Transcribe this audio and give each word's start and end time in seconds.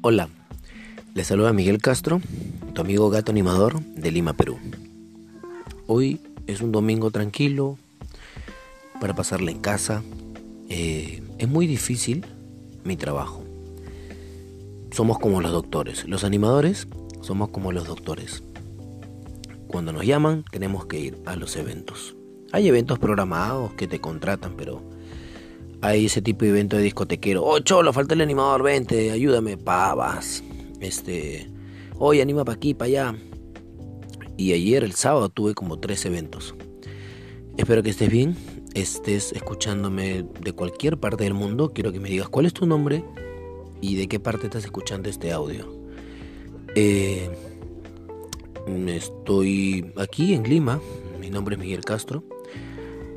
Hola, 0.00 0.28
les 1.14 1.26
saluda 1.26 1.52
Miguel 1.52 1.82
Castro, 1.82 2.20
tu 2.72 2.80
amigo 2.82 3.10
gato 3.10 3.32
animador 3.32 3.80
de 3.80 4.12
Lima, 4.12 4.32
Perú. 4.32 4.56
Hoy 5.88 6.20
es 6.46 6.60
un 6.60 6.70
domingo 6.70 7.10
tranquilo 7.10 7.78
para 9.00 9.16
pasarla 9.16 9.50
en 9.50 9.58
casa. 9.58 10.04
Eh, 10.68 11.20
es 11.38 11.48
muy 11.48 11.66
difícil 11.66 12.24
mi 12.84 12.96
trabajo. 12.96 13.42
Somos 14.92 15.18
como 15.18 15.40
los 15.40 15.50
doctores. 15.50 16.06
Los 16.06 16.22
animadores 16.22 16.86
somos 17.20 17.48
como 17.48 17.72
los 17.72 17.88
doctores. 17.88 18.44
Cuando 19.66 19.92
nos 19.92 20.06
llaman 20.06 20.44
tenemos 20.52 20.86
que 20.86 21.00
ir 21.00 21.18
a 21.26 21.34
los 21.34 21.56
eventos. 21.56 22.14
Hay 22.52 22.68
eventos 22.68 23.00
programados 23.00 23.72
que 23.74 23.88
te 23.88 24.00
contratan, 24.00 24.54
pero 24.56 24.80
hay 25.80 26.06
ese 26.06 26.22
tipo 26.22 26.44
de 26.44 26.50
evento 26.50 26.76
de 26.76 26.82
discotequero. 26.82 27.44
Oh, 27.44 27.58
cholo, 27.60 27.92
falta 27.92 28.14
el 28.14 28.20
animador, 28.20 28.62
vente, 28.62 29.10
ayúdame, 29.10 29.56
pavas. 29.56 30.42
Este, 30.80 31.48
hoy 31.98 32.20
anima 32.20 32.44
para 32.44 32.56
aquí, 32.56 32.74
para 32.74 32.86
allá. 32.86 33.14
Y 34.36 34.52
ayer, 34.52 34.84
el 34.84 34.92
sábado, 34.92 35.28
tuve 35.28 35.54
como 35.54 35.78
tres 35.78 36.04
eventos. 36.04 36.54
Espero 37.56 37.82
que 37.82 37.90
estés 37.90 38.08
bien, 38.08 38.36
estés 38.74 39.32
escuchándome 39.32 40.24
de 40.40 40.52
cualquier 40.52 40.98
parte 40.98 41.24
del 41.24 41.34
mundo. 41.34 41.72
Quiero 41.72 41.92
que 41.92 42.00
me 42.00 42.08
digas 42.08 42.28
cuál 42.28 42.46
es 42.46 42.52
tu 42.52 42.66
nombre 42.66 43.04
y 43.80 43.96
de 43.96 44.06
qué 44.06 44.20
parte 44.20 44.46
estás 44.46 44.64
escuchando 44.64 45.08
este 45.08 45.32
audio. 45.32 45.66
Eh, 46.74 47.28
estoy 48.86 49.92
aquí 49.96 50.34
en 50.34 50.44
Lima. 50.44 50.80
Mi 51.20 51.30
nombre 51.30 51.56
es 51.56 51.60
Miguel 51.60 51.84
Castro. 51.84 52.22